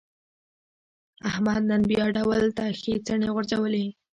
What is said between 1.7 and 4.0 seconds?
بیا ډول ته ښې څڼې غورځولې.